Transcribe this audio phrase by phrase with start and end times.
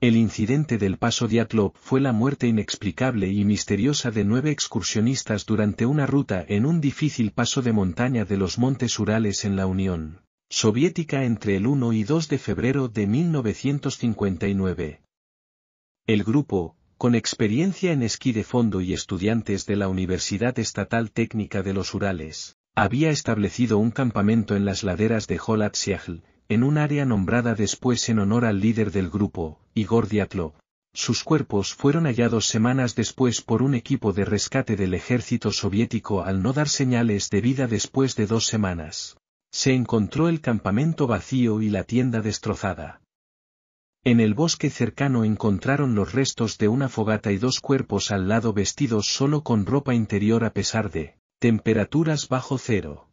[0.00, 5.84] El incidente del paso Diatlov fue la muerte inexplicable y misteriosa de nueve excursionistas durante
[5.84, 10.22] una ruta en un difícil paso de montaña de los Montes Urales en la Unión
[10.48, 15.02] Soviética entre el 1 y 2 de febrero de 1959.
[16.06, 21.62] El grupo, con experiencia en esquí de fondo y estudiantes de la Universidad Estatal Técnica
[21.62, 27.04] de los Urales, había establecido un campamento en las laderas de Holatsiagl, en un área
[27.04, 30.54] nombrada después en honor al líder del grupo, Igor Diatlov.
[30.92, 36.42] Sus cuerpos fueron hallados semanas después por un equipo de rescate del ejército soviético al
[36.42, 39.16] no dar señales de vida después de dos semanas.
[39.52, 43.00] Se encontró el campamento vacío y la tienda destrozada.
[44.02, 48.52] En el bosque cercano encontraron los restos de una fogata y dos cuerpos al lado
[48.52, 53.09] vestidos solo con ropa interior a pesar de temperaturas bajo cero.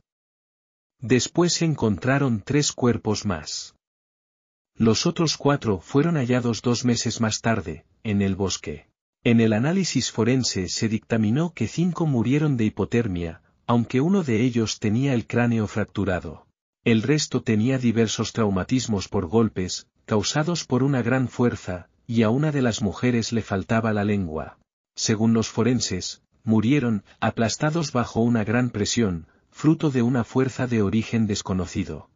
[0.99, 3.75] Después encontraron tres cuerpos más.
[4.75, 8.87] Los otros cuatro fueron hallados dos meses más tarde, en el bosque.
[9.23, 14.79] En el análisis forense se dictaminó que cinco murieron de hipotermia, aunque uno de ellos
[14.79, 16.47] tenía el cráneo fracturado.
[16.83, 22.51] El resto tenía diversos traumatismos por golpes, causados por una gran fuerza, y a una
[22.51, 24.57] de las mujeres le faltaba la lengua.
[24.95, 29.27] Según los forenses, murieron, aplastados bajo una gran presión,
[29.57, 32.11] fruto de una fuerza de origen desconocido.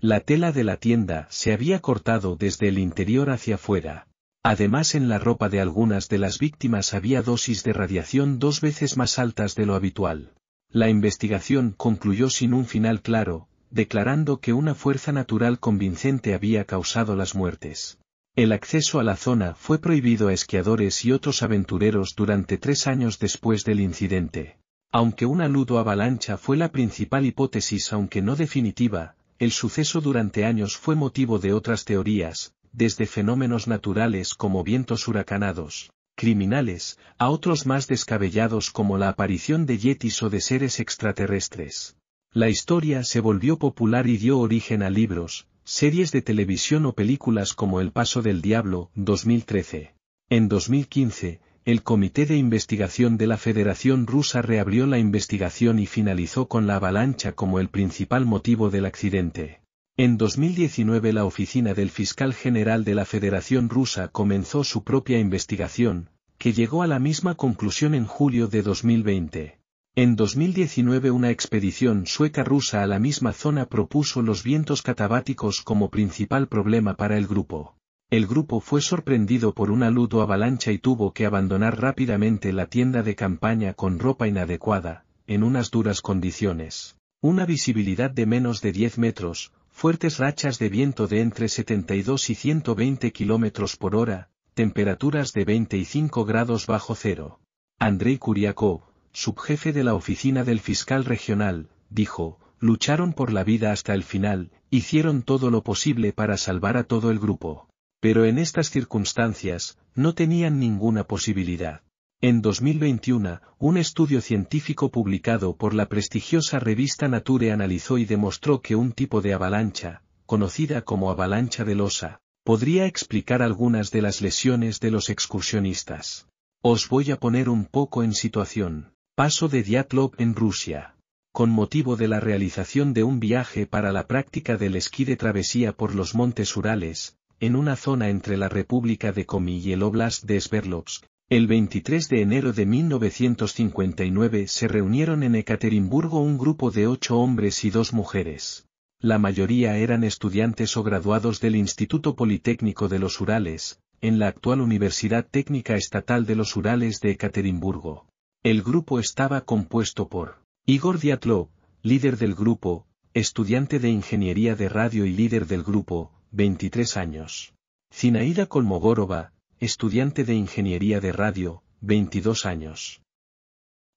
[0.00, 4.08] La tela de la tienda se había cortado desde el interior hacia afuera.
[4.42, 8.96] Además en la ropa de algunas de las víctimas había dosis de radiación dos veces
[8.96, 10.32] más altas de lo habitual.
[10.68, 17.14] La investigación concluyó sin un final claro, declarando que una fuerza natural convincente había causado
[17.14, 18.00] las muertes.
[18.34, 23.20] El acceso a la zona fue prohibido a esquiadores y otros aventureros durante tres años
[23.20, 24.58] después del incidente.
[24.94, 30.76] Aunque una ludo avalancha fue la principal hipótesis aunque no definitiva, el suceso durante años
[30.76, 37.86] fue motivo de otras teorías, desde fenómenos naturales como vientos huracanados, criminales, a otros más
[37.88, 41.96] descabellados como la aparición de yetis o de seres extraterrestres.
[42.34, 47.54] La historia se volvió popular y dio origen a libros, series de televisión o películas
[47.54, 49.94] como El Paso del Diablo, 2013.
[50.28, 56.48] En 2015, el Comité de Investigación de la Federación Rusa reabrió la investigación y finalizó
[56.48, 59.60] con la avalancha como el principal motivo del accidente.
[59.96, 66.10] En 2019 la oficina del fiscal general de la Federación Rusa comenzó su propia investigación,
[66.36, 69.58] que llegó a la misma conclusión en julio de 2020.
[69.94, 75.90] En 2019 una expedición sueca rusa a la misma zona propuso los vientos catabáticos como
[75.90, 77.76] principal problema para el grupo.
[78.12, 83.02] El grupo fue sorprendido por una ludo avalancha y tuvo que abandonar rápidamente la tienda
[83.02, 86.98] de campaña con ropa inadecuada, en unas duras condiciones.
[87.22, 92.34] Una visibilidad de menos de 10 metros, fuertes rachas de viento de entre 72 y
[92.34, 97.40] 120 kilómetros por hora, temperaturas de 25 grados bajo cero.
[97.78, 98.82] Andrei Kuriakov,
[99.14, 104.50] subjefe de la oficina del fiscal regional, dijo, lucharon por la vida hasta el final,
[104.68, 107.68] hicieron todo lo posible para salvar a todo el grupo.
[108.02, 111.82] Pero en estas circunstancias, no tenían ninguna posibilidad.
[112.20, 118.74] En 2021, un estudio científico publicado por la prestigiosa revista Nature analizó y demostró que
[118.74, 124.80] un tipo de avalancha, conocida como avalancha de losa, podría explicar algunas de las lesiones
[124.80, 126.26] de los excursionistas.
[126.60, 128.94] Os voy a poner un poco en situación.
[129.14, 130.96] Paso de Dyatlov en Rusia.
[131.32, 135.72] Con motivo de la realización de un viaje para la práctica del esquí de travesía
[135.72, 140.22] por los montes Urales, en una zona entre la República de Komi y el Oblast
[140.26, 146.86] de Sverdlovsk, el 23 de enero de 1959 se reunieron en Ekaterimburgo un grupo de
[146.86, 148.68] ocho hombres y dos mujeres.
[149.00, 154.60] La mayoría eran estudiantes o graduados del Instituto Politécnico de los Urales, en la actual
[154.60, 158.06] Universidad Técnica Estatal de los Urales de Ekaterimburgo.
[158.44, 161.48] El grupo estaba compuesto por Igor Diatlov,
[161.82, 167.52] líder del grupo, estudiante de Ingeniería de Radio y líder del grupo, 23 años.
[167.92, 173.02] Zinaida Kolmogorova, estudiante de Ingeniería de Radio, 22 años.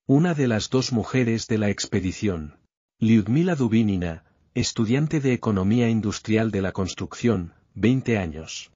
[0.05, 2.57] Una de las dos mujeres de la expedición.
[2.99, 8.69] Lyudmila Dubinina, estudiante de Economía Industrial de la Construcción, 20 años.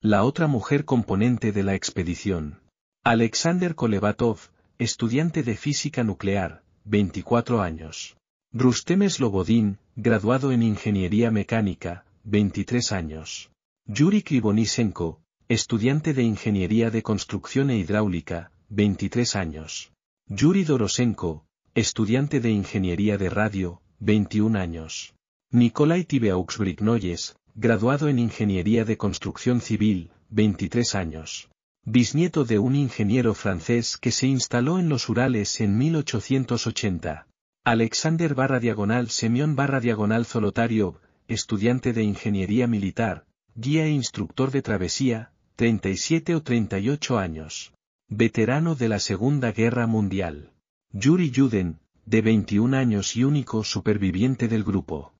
[0.00, 2.60] La otra mujer componente de la expedición.
[3.02, 4.38] Alexander Kolevatov,
[4.78, 8.16] estudiante de Física Nuclear, 24 años.
[8.52, 13.50] Rustem Slobodin, graduado en Ingeniería Mecánica, 23 años.
[13.84, 19.92] Yuri Krivonisenko, estudiante de Ingeniería de Construcción e Hidráulica, 23 años.
[20.28, 25.14] Yuri Dorosenko, estudiante de Ingeniería de Radio, 21 años.
[25.50, 31.50] Nikolai Tibeauxbrignoyes, graduado en Ingeniería de Construcción Civil, 23 años.
[31.84, 37.26] Bisnieto de un ingeniero francés que se instaló en los Urales en 1880.
[37.64, 41.00] Alexander barra diagonal Semión barra diagonal Zolotario,
[41.32, 47.72] estudiante de Ingeniería Militar, guía e instructor de travesía, 37 o 38 años.
[48.08, 50.52] Veterano de la Segunda Guerra Mundial.
[50.92, 55.14] Yuri Juden, de 21 años y único superviviente del grupo.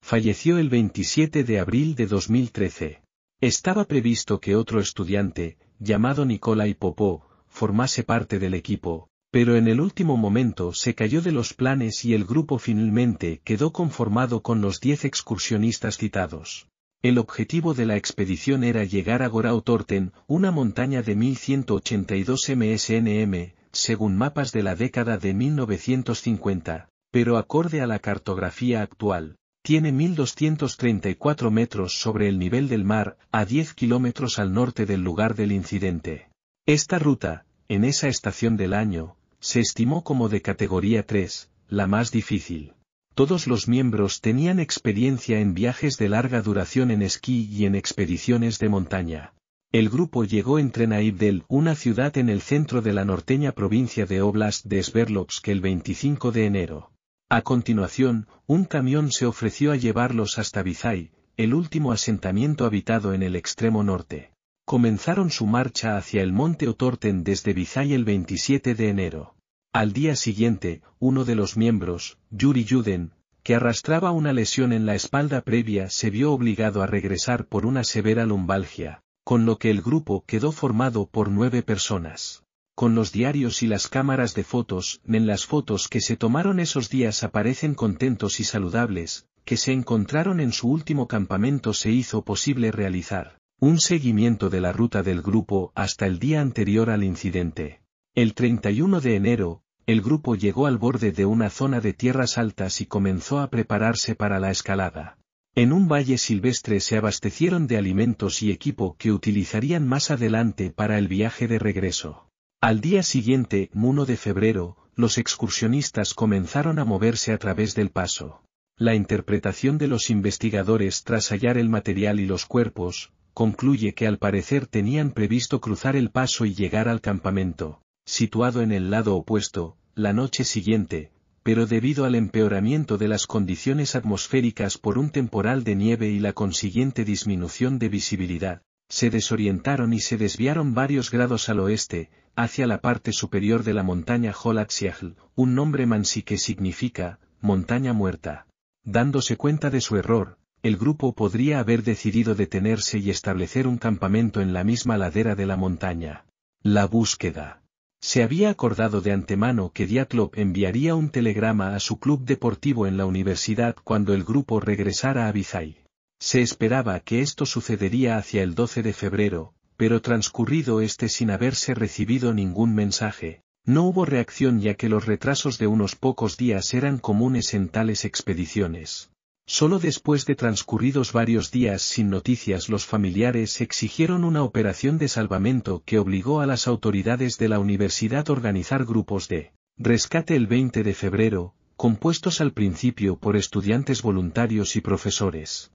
[0.00, 3.02] Falleció el 27 de abril de 2013.
[3.40, 9.80] Estaba previsto que otro estudiante, llamado Nikolai Popó, formase parte del equipo, pero en el
[9.80, 14.80] último momento se cayó de los planes y el grupo finalmente quedó conformado con los
[14.80, 16.68] 10 excursionistas citados.
[17.02, 24.16] El objetivo de la expedición era llegar a Gorautorten, una montaña de 1182 msnm, según
[24.16, 32.00] mapas de la década de 1950, pero acorde a la cartografía actual, tiene 1234 metros
[32.00, 36.30] sobre el nivel del mar, a 10 kilómetros al norte del lugar del incidente.
[36.66, 39.17] Esta ruta, en esa estación del año,
[39.48, 42.74] se estimó como de categoría 3, la más difícil.
[43.14, 48.58] Todos los miembros tenían experiencia en viajes de larga duración en esquí y en expediciones
[48.58, 49.32] de montaña.
[49.72, 53.52] El grupo llegó en tren a Ibdel, una ciudad en el centro de la norteña
[53.52, 56.92] provincia de Oblast de Sverdlovsk el 25 de enero.
[57.30, 63.22] A continuación, un camión se ofreció a llevarlos hasta Vizay, el último asentamiento habitado en
[63.22, 64.30] el extremo norte.
[64.66, 69.36] Comenzaron su marcha hacia el monte Otorten desde Vizay el 27 de enero.
[69.72, 73.12] Al día siguiente, uno de los miembros, Yuri Yuden,
[73.42, 77.84] que arrastraba una lesión en la espalda previa se vio obligado a regresar por una
[77.84, 82.44] severa lumbalgia, con lo que el grupo quedó formado por nueve personas.
[82.74, 86.88] Con los diarios y las cámaras de fotos, en las fotos que se tomaron esos
[86.88, 92.70] días aparecen contentos y saludables, que se encontraron en su último campamento se hizo posible
[92.70, 97.80] realizar un seguimiento de la ruta del grupo hasta el día anterior al incidente.
[98.14, 102.80] El 31 de enero, el grupo llegó al borde de una zona de tierras altas
[102.80, 105.18] y comenzó a prepararse para la escalada.
[105.54, 110.98] En un valle silvestre se abastecieron de alimentos y equipo que utilizarían más adelante para
[110.98, 112.28] el viaje de regreso.
[112.60, 118.42] Al día siguiente, 1 de febrero, los excursionistas comenzaron a moverse a través del paso.
[118.76, 124.18] La interpretación de los investigadores tras hallar el material y los cuerpos, concluye que al
[124.18, 129.76] parecer tenían previsto cruzar el paso y llegar al campamento, situado en el lado opuesto,
[129.94, 131.12] la noche siguiente,
[131.42, 136.32] pero debido al empeoramiento de las condiciones atmosféricas por un temporal de nieve y la
[136.32, 142.80] consiguiente disminución de visibilidad, se desorientaron y se desviaron varios grados al oeste, hacia la
[142.80, 148.46] parte superior de la montaña Holatsiagl, un nombre mansi que significa, montaña muerta.
[148.84, 154.40] Dándose cuenta de su error, el grupo podría haber decidido detenerse y establecer un campamento
[154.40, 156.24] en la misma ladera de la montaña.
[156.62, 157.60] La búsqueda.
[158.00, 162.96] Se había acordado de antemano que Diatlov enviaría un telegrama a su club deportivo en
[162.96, 165.84] la universidad cuando el grupo regresara a Vizay.
[166.20, 171.74] Se esperaba que esto sucedería hacia el 12 de febrero, pero transcurrido este sin haberse
[171.74, 176.98] recibido ningún mensaje, no hubo reacción ya que los retrasos de unos pocos días eran
[176.98, 179.10] comunes en tales expediciones.
[179.50, 185.82] Solo después de transcurridos varios días sin noticias los familiares exigieron una operación de salvamento
[185.86, 190.82] que obligó a las autoridades de la universidad a organizar grupos de rescate el 20
[190.82, 195.72] de febrero, compuestos al principio por estudiantes voluntarios y profesores.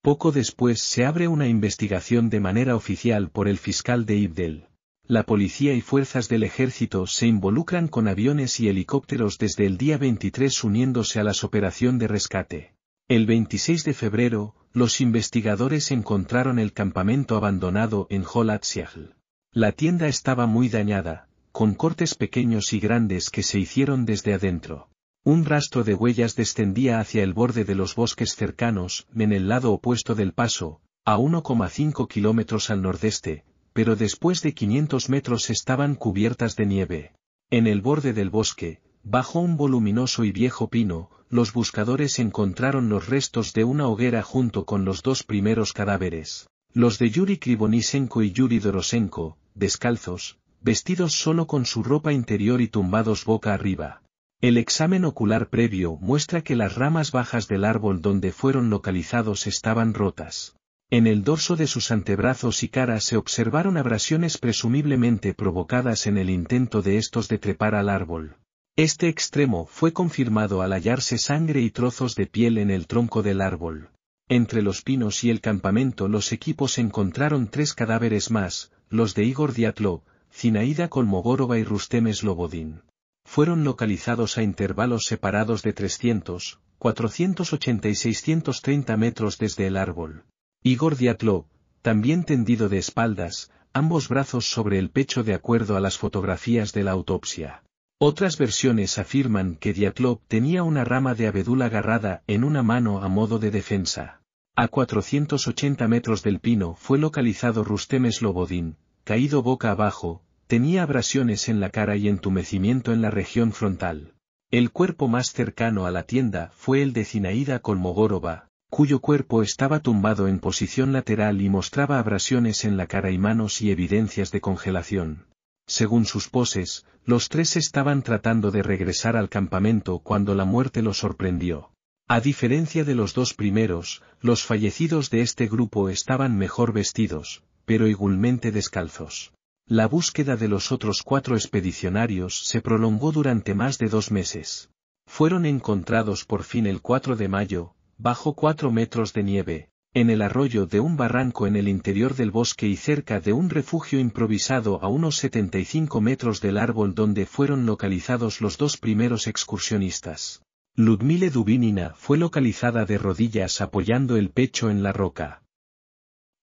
[0.00, 4.68] Poco después se abre una investigación de manera oficial por el fiscal de Ibdel.
[5.10, 9.96] La policía y fuerzas del ejército se involucran con aviones y helicópteros desde el día
[9.96, 12.77] 23 uniéndose a las operación de rescate.
[13.08, 19.14] El 26 de febrero, los investigadores encontraron el campamento abandonado en Holatsiagl.
[19.50, 24.90] La tienda estaba muy dañada, con cortes pequeños y grandes que se hicieron desde adentro.
[25.24, 29.72] Un rastro de huellas descendía hacia el borde de los bosques cercanos, en el lado
[29.72, 36.56] opuesto del paso, a 1,5 kilómetros al nordeste, pero después de 500 metros estaban cubiertas
[36.56, 37.12] de nieve.
[37.48, 43.08] En el borde del bosque, bajo un voluminoso y viejo pino, los buscadores encontraron los
[43.08, 46.48] restos de una hoguera junto con los dos primeros cadáveres.
[46.72, 52.68] Los de Yuri Krivonisenko y Yuri Dorosenko, descalzos, vestidos solo con su ropa interior y
[52.68, 54.02] tumbados boca arriba.
[54.40, 59.94] El examen ocular previo muestra que las ramas bajas del árbol donde fueron localizados estaban
[59.94, 60.54] rotas.
[60.90, 66.30] En el dorso de sus antebrazos y cara se observaron abrasiones presumiblemente provocadas en el
[66.30, 68.36] intento de estos de trepar al árbol.
[68.78, 73.40] Este extremo fue confirmado al hallarse sangre y trozos de piel en el tronco del
[73.40, 73.90] árbol.
[74.28, 79.52] Entre los pinos y el campamento los equipos encontraron tres cadáveres más, los de Igor
[79.52, 82.82] Diatlov, Zinaida Kolmogorova y Rustem Slobodin.
[83.24, 90.22] Fueron localizados a intervalos separados de 300, 480 y 630 metros desde el árbol.
[90.62, 91.46] Igor Diatlov,
[91.82, 96.84] también tendido de espaldas, ambos brazos sobre el pecho de acuerdo a las fotografías de
[96.84, 97.64] la autopsia.
[98.00, 103.08] Otras versiones afirman que Diatlov tenía una rama de abedul agarrada en una mano a
[103.08, 104.22] modo de defensa.
[104.54, 111.58] A 480 metros del pino fue localizado Rustem Slobodin, caído boca abajo, tenía abrasiones en
[111.58, 114.14] la cara y entumecimiento en la región frontal.
[114.52, 119.80] El cuerpo más cercano a la tienda fue el de Zinaida Kolmogorova, cuyo cuerpo estaba
[119.80, 124.40] tumbado en posición lateral y mostraba abrasiones en la cara y manos y evidencias de
[124.40, 125.26] congelación.
[125.68, 130.96] Según sus poses, los tres estaban tratando de regresar al campamento cuando la muerte los
[130.96, 131.70] sorprendió.
[132.08, 137.86] A diferencia de los dos primeros, los fallecidos de este grupo estaban mejor vestidos, pero
[137.86, 139.34] igualmente descalzos.
[139.66, 144.70] La búsqueda de los otros cuatro expedicionarios se prolongó durante más de dos meses.
[145.06, 150.22] Fueron encontrados por fin el 4 de mayo, bajo cuatro metros de nieve, en el
[150.22, 154.82] arroyo de un barranco en el interior del bosque y cerca de un refugio improvisado
[154.82, 160.42] a unos 75 metros del árbol donde fueron localizados los dos primeros excursionistas.
[160.74, 165.42] Ludmile Dubinina fue localizada de rodillas apoyando el pecho en la roca.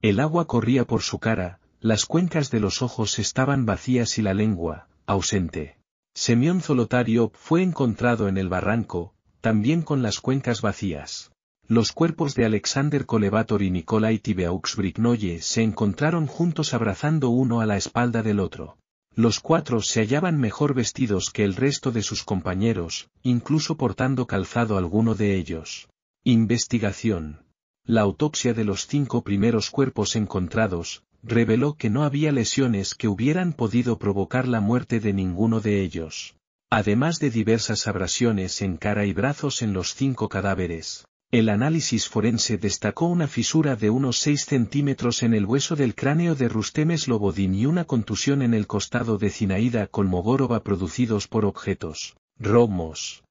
[0.02, 4.34] El agua corría por su cara, las cuencas de los ojos estaban vacías y la
[4.34, 5.78] lengua, ausente.
[6.14, 11.32] Semyon Zolotario fue encontrado en el barranco, también con las cuencas vacías.
[11.68, 17.76] Los cuerpos de Alexander Kolevator y Nikolai Tibeaux-Brignoye se encontraron juntos abrazando uno a la
[17.76, 18.78] espalda del otro.
[19.16, 24.78] Los cuatro se hallaban mejor vestidos que el resto de sus compañeros, incluso portando calzado
[24.78, 25.90] alguno de ellos.
[26.24, 27.44] Investigación.
[27.84, 33.54] La autopsia de los cinco primeros cuerpos encontrados, reveló que no había lesiones que hubieran
[33.54, 36.36] podido provocar la muerte de ninguno de ellos.
[36.70, 41.06] Además de diversas abrasiones en cara y brazos en los cinco cadáveres,
[41.40, 46.34] el análisis forense destacó una fisura de unos 6 centímetros en el hueso del cráneo
[46.34, 52.16] de Rustem Slobodin y una contusión en el costado de Zinaida Kolmogorova producidos por objetos,
[52.40, 53.26] romos.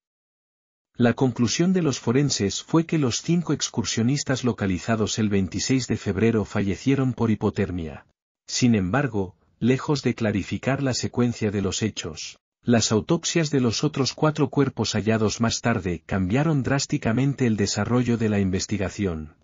[0.96, 6.44] La conclusión de los forenses fue que los cinco excursionistas localizados el 26 de febrero
[6.44, 8.04] fallecieron por hipotermia.
[8.46, 14.14] Sin embargo, lejos de clarificar la secuencia de los hechos, las autopsias de los otros
[14.14, 19.34] cuatro cuerpos hallados más tarde cambiaron drásticamente el desarrollo de la investigación.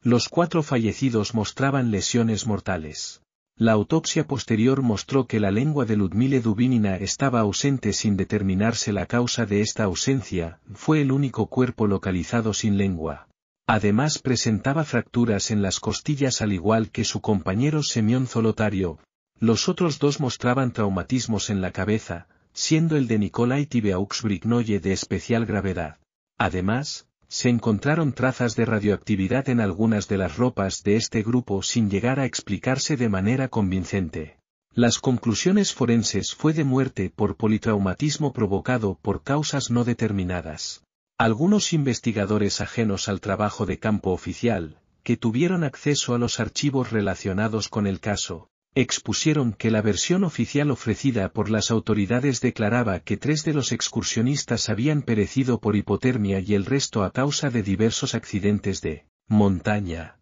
[0.00, 3.22] Los cuatro fallecidos mostraban lesiones mortales.
[3.56, 9.06] La autopsia posterior mostró que la lengua de Ludmile Dubinina estaba ausente sin determinarse la
[9.06, 13.28] causa de esta ausencia, fue el único cuerpo localizado sin lengua.
[13.66, 18.98] Además presentaba fracturas en las costillas al igual que su compañero Semión Zolotario,
[19.42, 25.46] los otros dos mostraban traumatismos en la cabeza, siendo el de Nikolai Tibeaux-Brignoye de especial
[25.46, 25.98] gravedad.
[26.38, 31.90] Además, se encontraron trazas de radioactividad en algunas de las ropas de este grupo sin
[31.90, 34.36] llegar a explicarse de manera convincente.
[34.74, 40.84] Las conclusiones forenses fue de muerte por politraumatismo provocado por causas no determinadas.
[41.18, 47.68] Algunos investigadores ajenos al trabajo de campo oficial, que tuvieron acceso a los archivos relacionados
[47.68, 53.44] con el caso, expusieron que la versión oficial ofrecida por las autoridades declaraba que tres
[53.44, 58.80] de los excursionistas habían perecido por hipotermia y el resto a causa de diversos accidentes
[58.80, 60.18] de montaña.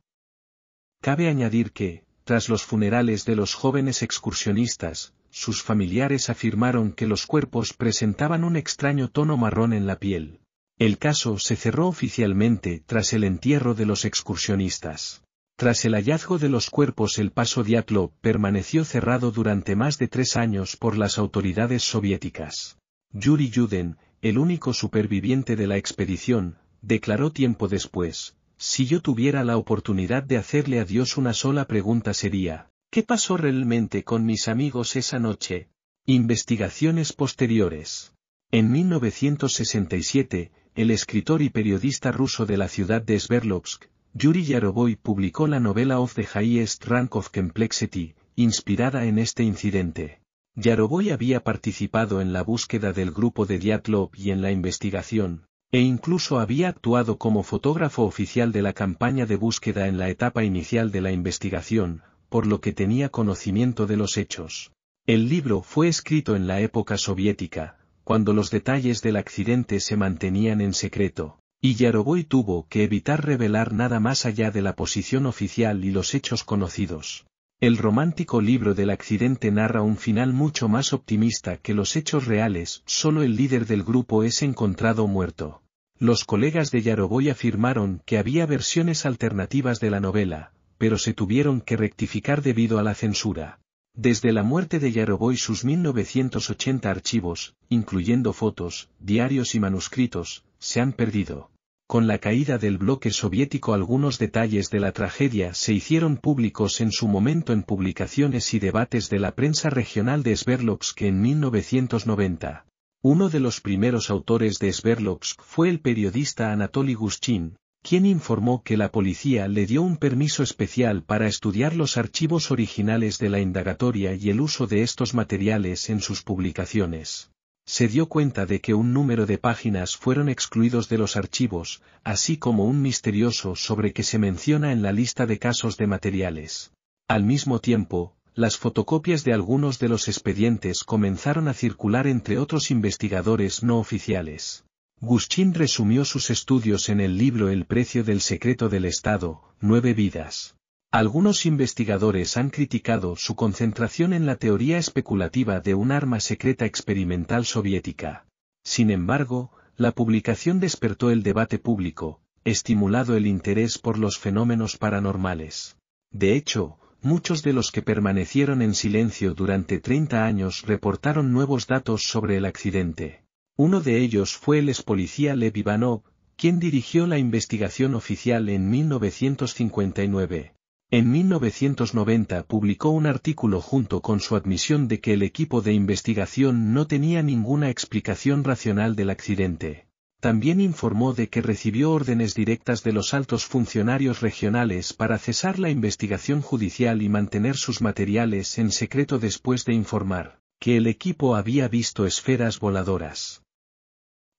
[1.00, 7.26] Cabe añadir que, tras los funerales de los jóvenes excursionistas, sus familiares afirmaron que los
[7.26, 10.40] cuerpos presentaban un extraño tono marrón en la piel.
[10.76, 15.22] El caso se cerró oficialmente tras el entierro de los excursionistas.
[15.60, 20.38] Tras el hallazgo de los cuerpos el paso Diatlov permaneció cerrado durante más de tres
[20.38, 22.78] años por las autoridades soviéticas.
[23.12, 29.58] Yuri Yuden, el único superviviente de la expedición, declaró tiempo después, si yo tuviera la
[29.58, 34.96] oportunidad de hacerle a Dios una sola pregunta sería, ¿qué pasó realmente con mis amigos
[34.96, 35.68] esa noche?
[36.06, 38.14] Investigaciones posteriores.
[38.50, 45.46] En 1967, el escritor y periodista ruso de la ciudad de Sverdlovsk, Yuri Yaroboy publicó
[45.46, 50.20] la novela Of the Highest Rank of Complexity, inspirada en este incidente.
[50.56, 55.78] Yaroboy había participado en la búsqueda del grupo de Dyatlov y en la investigación, e
[55.78, 60.90] incluso había actuado como fotógrafo oficial de la campaña de búsqueda en la etapa inicial
[60.90, 64.72] de la investigación, por lo que tenía conocimiento de los hechos.
[65.06, 70.60] El libro fue escrito en la época soviética, cuando los detalles del accidente se mantenían
[70.60, 71.39] en secreto.
[71.62, 76.14] Y Yaroboy tuvo que evitar revelar nada más allá de la posición oficial y los
[76.14, 77.26] hechos conocidos.
[77.60, 82.82] El romántico libro del accidente narra un final mucho más optimista que los hechos reales,
[82.86, 85.60] solo el líder del grupo es encontrado muerto.
[85.98, 91.60] Los colegas de Yaroboy afirmaron que había versiones alternativas de la novela, pero se tuvieron
[91.60, 93.60] que rectificar debido a la censura.
[93.92, 100.92] Desde la muerte de Yaroboy sus 1980 archivos, incluyendo fotos, diarios y manuscritos, se han
[100.92, 101.50] perdido.
[101.88, 106.92] Con la caída del bloque soviético algunos detalles de la tragedia se hicieron públicos en
[106.92, 112.66] su momento en publicaciones y debates de la prensa regional de Sverdlovsk en 1990.
[113.02, 118.76] Uno de los primeros autores de Sverdlovsk fue el periodista Anatoly Gushchin, quien informó que
[118.76, 124.14] la policía le dio un permiso especial para estudiar los archivos originales de la indagatoria
[124.14, 127.30] y el uso de estos materiales en sus publicaciones
[127.70, 132.36] se dio cuenta de que un número de páginas fueron excluidos de los archivos, así
[132.36, 136.72] como un misterioso sobre que se menciona en la lista de casos de materiales.
[137.06, 142.72] Al mismo tiempo, las fotocopias de algunos de los expedientes comenzaron a circular entre otros
[142.72, 144.64] investigadores no oficiales.
[145.00, 150.56] Guschin resumió sus estudios en el libro El precio del secreto del Estado, Nueve vidas.
[150.92, 157.44] Algunos investigadores han criticado su concentración en la teoría especulativa de un arma secreta experimental
[157.44, 158.26] soviética.
[158.64, 165.76] Sin embargo, la publicación despertó el debate público, estimulado el interés por los fenómenos paranormales.
[166.10, 172.02] De hecho, muchos de los que permanecieron en silencio durante 30 años reportaron nuevos datos
[172.02, 173.22] sobre el accidente.
[173.56, 176.02] Uno de ellos fue el expolicía Lev Ivanov,
[176.34, 180.54] quien dirigió la investigación oficial en 1959.
[180.92, 186.74] En 1990 publicó un artículo junto con su admisión de que el equipo de investigación
[186.74, 189.86] no tenía ninguna explicación racional del accidente.
[190.18, 195.70] También informó de que recibió órdenes directas de los altos funcionarios regionales para cesar la
[195.70, 201.68] investigación judicial y mantener sus materiales en secreto después de informar que el equipo había
[201.68, 203.42] visto esferas voladoras.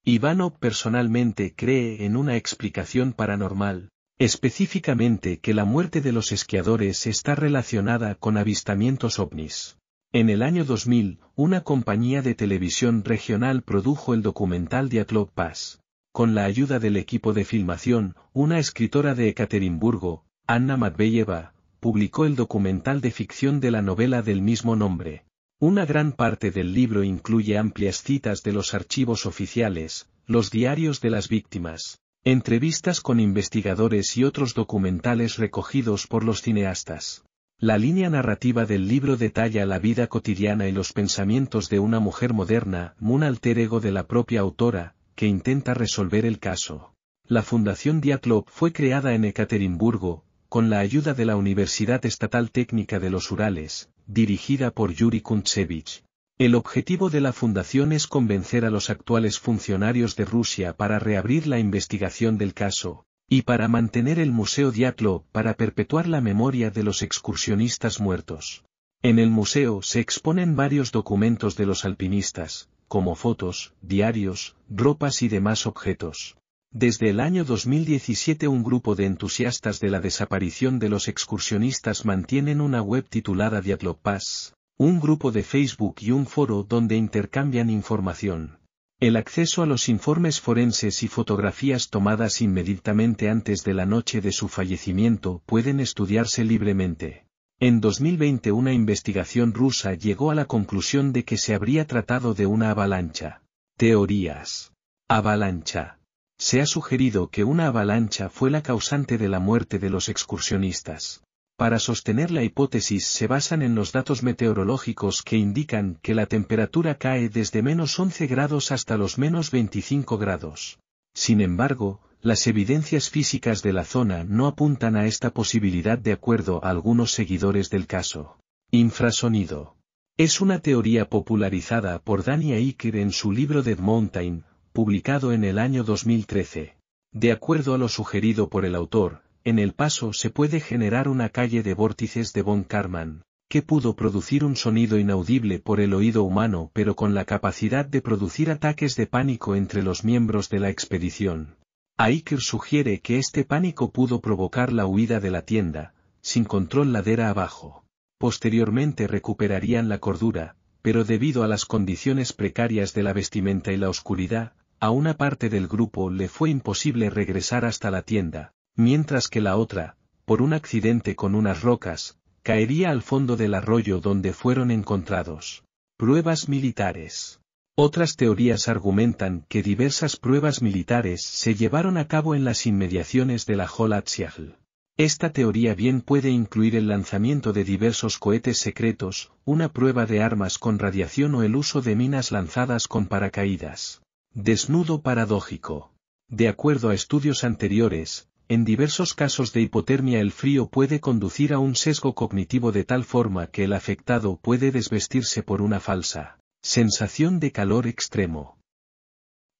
[0.03, 3.90] Ivanov personalmente cree en una explicación paranormal,
[4.23, 9.79] específicamente que la muerte de los esquiadores está relacionada con avistamientos ovnis.
[10.13, 15.81] En el año 2000, una compañía de televisión regional produjo el documental Diatlov Pass.
[16.11, 22.35] Con la ayuda del equipo de filmación, una escritora de Ekaterimburgo, Anna Matveyeva, publicó el
[22.35, 25.25] documental de ficción de la novela del mismo nombre.
[25.59, 31.09] Una gran parte del libro incluye amplias citas de los archivos oficiales, los diarios de
[31.09, 37.23] las víctimas, Entrevistas con investigadores y otros documentales recogidos por los cineastas.
[37.57, 42.33] La línea narrativa del libro detalla la vida cotidiana y los pensamientos de una mujer
[42.33, 46.93] moderna, un alter ego de la propia autora, que intenta resolver el caso.
[47.25, 52.99] La Fundación Diatlov fue creada en Ekaterimburgo, con la ayuda de la Universidad Estatal Técnica
[52.99, 56.03] de los Urales, dirigida por Yuri Kuntsevich.
[56.41, 61.45] El objetivo de la fundación es convencer a los actuales funcionarios de Rusia para reabrir
[61.45, 66.81] la investigación del caso, y para mantener el Museo Diatlo para perpetuar la memoria de
[66.81, 68.65] los excursionistas muertos.
[69.03, 75.27] En el museo se exponen varios documentos de los alpinistas, como fotos, diarios, ropas y
[75.27, 76.37] demás objetos.
[76.71, 82.61] Desde el año 2017 un grupo de entusiastas de la desaparición de los excursionistas mantienen
[82.61, 83.61] una web titulada
[84.01, 88.59] Pass, un grupo de Facebook y un foro donde intercambian información.
[88.99, 94.31] El acceso a los informes forenses y fotografías tomadas inmediatamente antes de la noche de
[94.31, 97.25] su fallecimiento pueden estudiarse libremente.
[97.59, 102.45] En 2020 una investigación rusa llegó a la conclusión de que se habría tratado de
[102.45, 103.41] una avalancha.
[103.77, 104.71] Teorías.
[105.07, 105.99] Avalancha.
[106.37, 111.23] Se ha sugerido que una avalancha fue la causante de la muerte de los excursionistas.
[111.61, 116.95] Para sostener la hipótesis se basan en los datos meteorológicos que indican que la temperatura
[116.95, 120.79] cae desde menos 11 grados hasta los menos 25 grados.
[121.13, 126.65] Sin embargo, las evidencias físicas de la zona no apuntan a esta posibilidad de acuerdo
[126.65, 128.39] a algunos seguidores del caso.
[128.71, 129.75] Infrasonido.
[130.17, 135.59] Es una teoría popularizada por Danny Aiker en su libro Dead Mountain, publicado en el
[135.59, 136.75] año 2013.
[137.13, 141.29] De acuerdo a lo sugerido por el autor, en el paso se puede generar una
[141.29, 146.23] calle de vórtices de von Karman, que pudo producir un sonido inaudible por el oído
[146.23, 150.69] humano pero con la capacidad de producir ataques de pánico entre los miembros de la
[150.69, 151.55] expedición.
[151.97, 157.29] Aiker sugiere que este pánico pudo provocar la huida de la tienda, sin control ladera
[157.29, 157.83] abajo.
[158.17, 163.89] Posteriormente recuperarían la cordura, pero debido a las condiciones precarias de la vestimenta y la
[163.89, 169.41] oscuridad, a una parte del grupo le fue imposible regresar hasta la tienda, mientras que
[169.41, 174.71] la otra, por un accidente con unas rocas, caería al fondo del arroyo donde fueron
[174.71, 175.63] encontrados.
[175.97, 177.39] Pruebas militares.
[177.75, 183.55] Otras teorías argumentan que diversas pruebas militares se llevaron a cabo en las inmediaciones de
[183.55, 184.57] la Holatsiagl.
[184.97, 190.57] Esta teoría bien puede incluir el lanzamiento de diversos cohetes secretos, una prueba de armas
[190.57, 194.01] con radiación o el uso de minas lanzadas con paracaídas.
[194.33, 195.91] Desnudo paradójico.
[196.27, 201.59] De acuerdo a estudios anteriores, en diversos casos de hipotermia el frío puede conducir a
[201.59, 207.39] un sesgo cognitivo de tal forma que el afectado puede desvestirse por una falsa sensación
[207.39, 208.59] de calor extremo.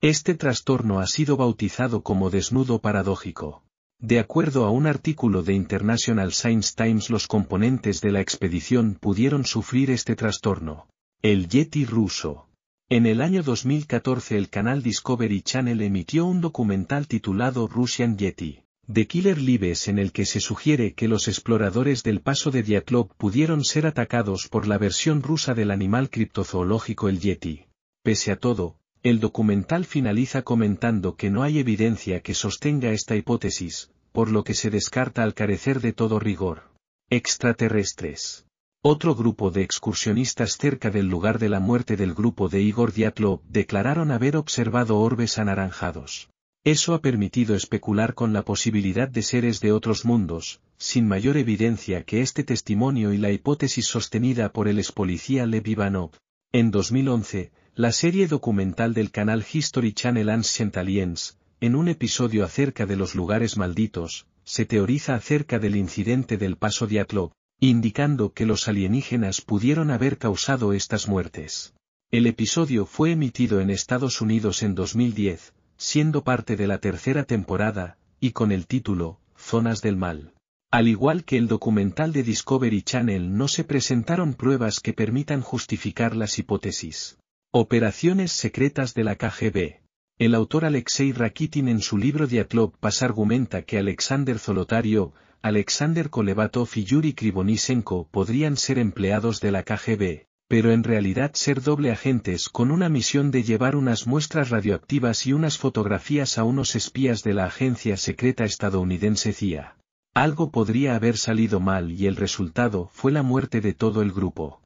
[0.02, 3.64] Este trastorno ha sido bautizado como desnudo paradójico.
[3.98, 9.46] De acuerdo a un artículo de International Science Times los componentes de la expedición pudieron
[9.46, 10.90] sufrir este trastorno.
[11.22, 12.50] El Yeti ruso.
[12.90, 18.66] En el año 2014 el canal Discovery Channel emitió un documental titulado Russian Yeti.
[18.94, 23.16] The Killer Lives en el que se sugiere que los exploradores del paso de Dyatlov
[23.16, 27.68] pudieron ser atacados por la versión rusa del animal criptozoológico el Yeti.
[28.04, 33.92] Pese a todo, el documental finaliza comentando que no hay evidencia que sostenga esta hipótesis,
[34.12, 36.64] por lo que se descarta al carecer de todo rigor.
[37.10, 38.46] Extraterrestres.
[38.82, 43.42] Otro grupo de excursionistas cerca del lugar de la muerte del grupo de Igor Dyatlov
[43.48, 46.31] declararon haber observado orbes anaranjados.
[46.64, 52.04] Eso ha permitido especular con la posibilidad de seres de otros mundos, sin mayor evidencia
[52.04, 56.12] que este testimonio y la hipótesis sostenida por el expolicía Lev Ivanov.
[56.52, 62.86] En 2011, la serie documental del canal History Channel Ancient Aliens, en un episodio acerca
[62.86, 68.68] de los lugares malditos, se teoriza acerca del incidente del paso Dyatlov, indicando que los
[68.68, 71.74] alienígenas pudieron haber causado estas muertes.
[72.12, 77.98] El episodio fue emitido en Estados Unidos en 2010, siendo parte de la tercera temporada,
[78.20, 80.36] y con el título, Zonas del Mal.
[80.70, 86.16] Al igual que el documental de Discovery Channel no se presentaron pruebas que permitan justificar
[86.16, 87.18] las hipótesis.
[87.52, 89.82] Operaciones secretas de la KGB.
[90.20, 96.70] El autor Alexei Rakitin en su libro Diatlov Pas argumenta que Alexander Zolotario, Alexander Kolevatov
[96.76, 102.50] y Yuri Krivonisenko podrían ser empleados de la KGB, pero en realidad ser doble agentes
[102.50, 107.34] con una misión de llevar unas muestras radioactivas y unas fotografías a unos espías de
[107.34, 109.78] la agencia secreta estadounidense CIA.
[110.14, 114.62] Algo podría haber salido mal y el resultado fue la muerte de todo el grupo.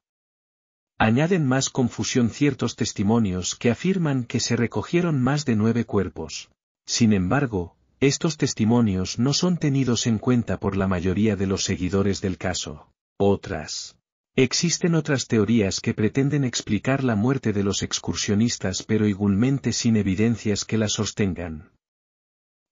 [0.97, 6.49] Añaden más confusión ciertos testimonios que afirman que se recogieron más de nueve cuerpos.
[6.87, 12.21] Sin embargo, estos testimonios no son tenidos en cuenta por la mayoría de los seguidores
[12.21, 12.89] del caso.
[13.19, 13.95] Otras
[14.37, 20.65] Existen otras teorías que pretenden explicar la muerte de los excursionistas pero igualmente sin evidencias
[20.65, 21.71] que la sostengan.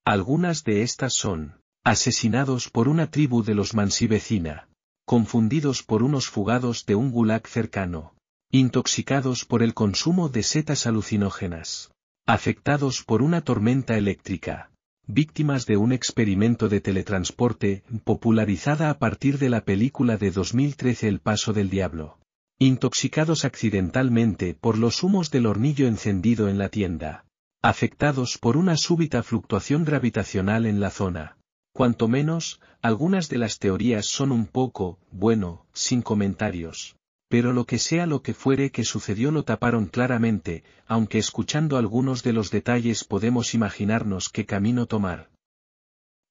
[0.04, 4.68] Algunas de estas son, asesinados por una tribu de los Mansi vecina,
[5.06, 8.14] confundidos por unos fugados de un gulag cercano,
[8.52, 11.94] intoxicados por el consumo de setas alucinógenas,
[12.26, 14.70] afectados por una tormenta eléctrica,
[15.08, 21.20] víctimas de un experimento de teletransporte, popularizada a partir de la película de 2013 El
[21.20, 22.18] Paso del Diablo.
[22.60, 27.26] Intoxicados accidentalmente por los humos del hornillo encendido en la tienda.
[27.62, 31.38] Afectados por una súbita fluctuación gravitacional en la zona.
[31.74, 36.96] Cuanto menos, algunas de las teorías son un poco, bueno, sin comentarios
[37.34, 42.22] pero lo que sea lo que fuere que sucedió lo taparon claramente, aunque escuchando algunos
[42.22, 45.32] de los detalles podemos imaginarnos qué camino tomar.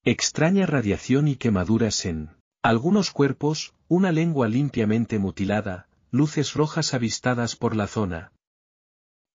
[0.05, 2.29] Extraña radiación y quemaduras en
[2.61, 8.31] algunos cuerpos, una lengua limpiamente mutilada, luces rojas avistadas por la zona.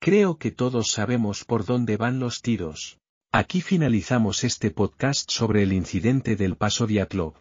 [0.00, 2.98] Creo que todos sabemos por dónde van los tiros.
[3.30, 7.34] Aquí finalizamos este podcast sobre el incidente del paso Diatlov.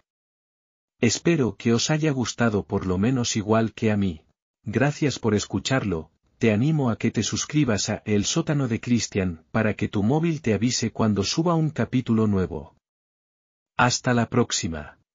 [1.00, 4.22] Espero que os haya gustado por lo menos igual que a mí.
[4.64, 9.76] Gracias por escucharlo, te animo a que te suscribas a El sótano de Cristian para
[9.76, 12.76] que tu móvil te avise cuando suba un capítulo nuevo.
[13.78, 14.98] Hasta la próxima.